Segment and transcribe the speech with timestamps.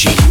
[0.00, 0.29] G.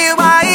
[0.00, 0.47] I want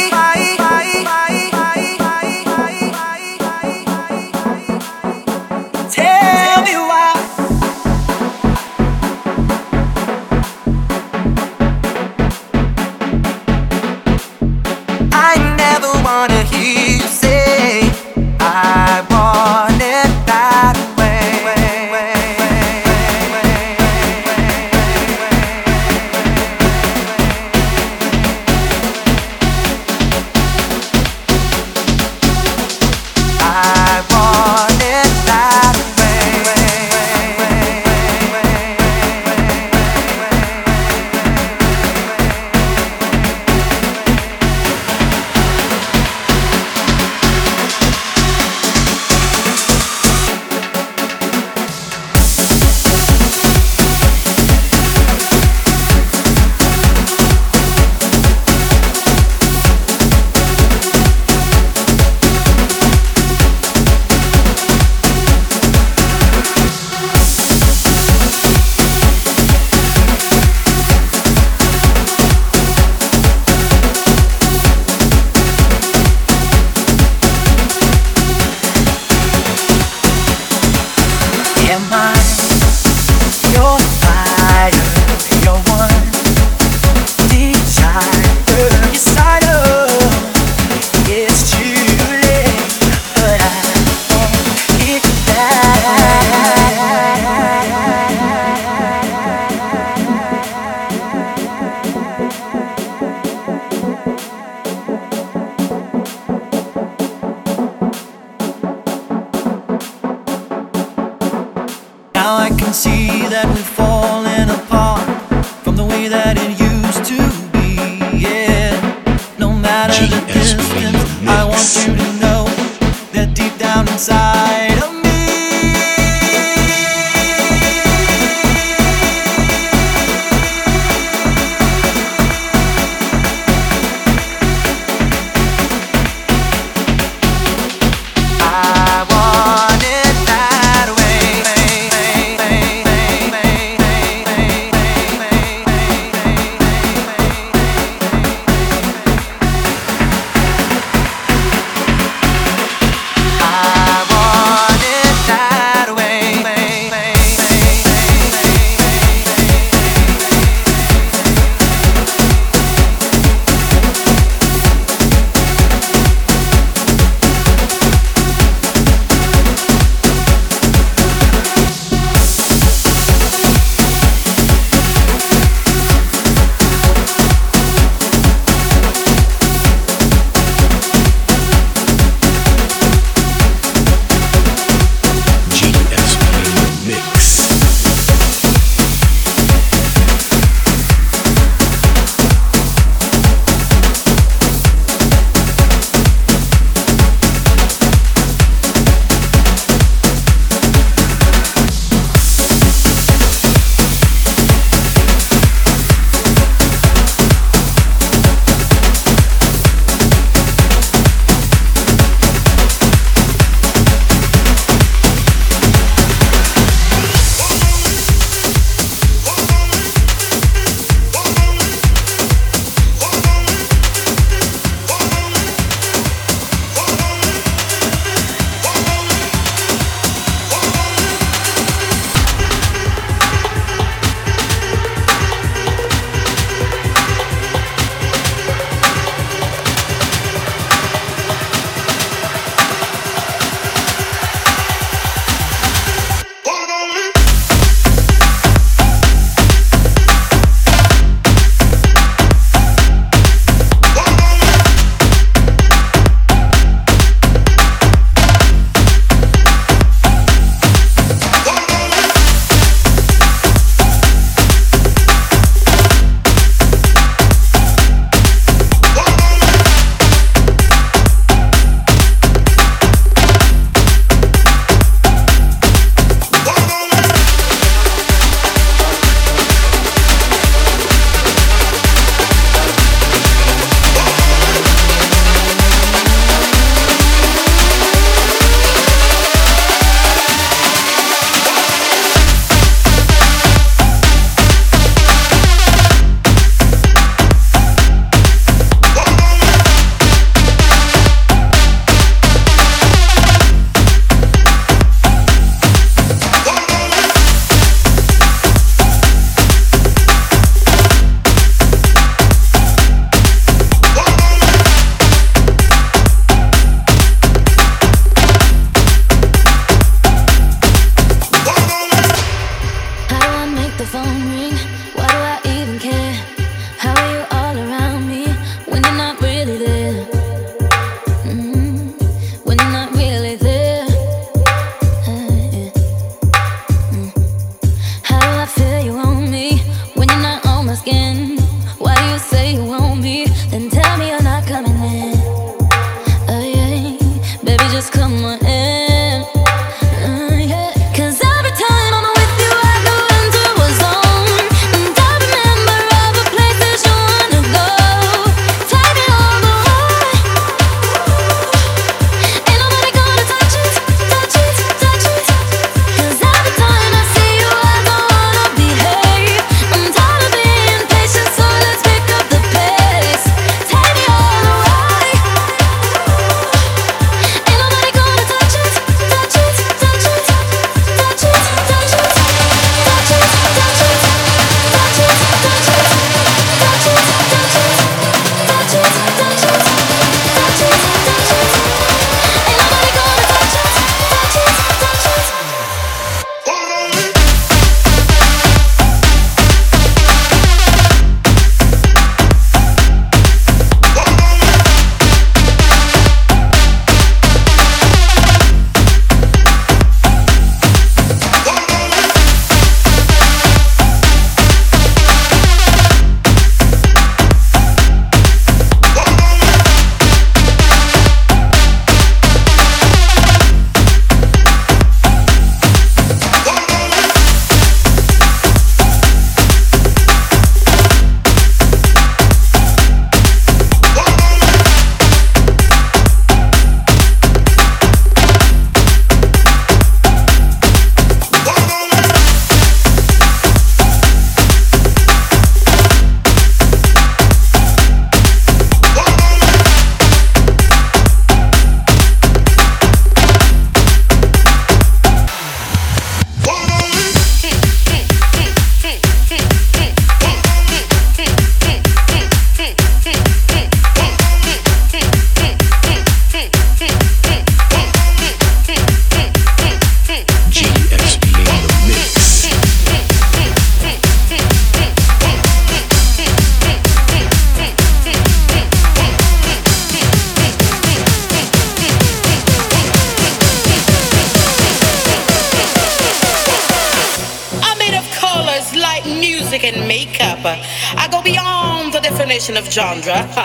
[492.34, 493.14] definition of genre.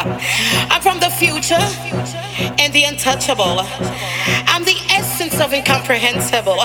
[0.71, 1.61] I'm from the future
[2.57, 3.61] and the untouchable.
[4.49, 6.57] I'm the essence of incomprehensible.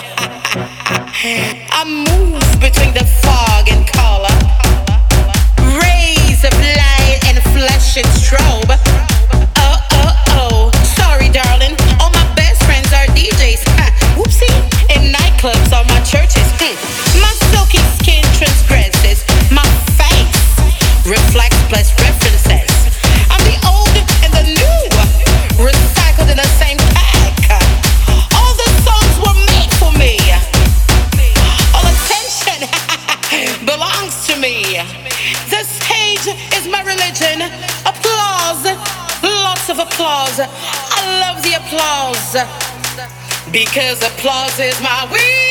[1.77, 4.33] I move between the fog and color,
[5.77, 8.73] rays of light and flesh and strobe.
[9.61, 11.77] Oh, oh, oh, sorry, darling.
[12.01, 13.65] All my best friends are DJs.
[14.17, 14.49] Whoopsie.
[14.97, 16.49] In nightclubs or my churches.
[16.57, 17.21] Hmm.
[17.21, 17.85] My silky
[21.05, 22.73] plus references.
[23.29, 23.93] I'm the old
[24.25, 27.61] and the new, recycled in the same pack.
[28.33, 30.17] All the songs were made for me.
[31.75, 32.65] All attention
[33.67, 34.81] belongs to me.
[35.65, 37.43] Stage is my religion.
[37.85, 38.65] Applause,
[39.23, 40.41] lots of applause.
[40.41, 42.37] I love the applause
[43.53, 45.44] because applause is my weakness.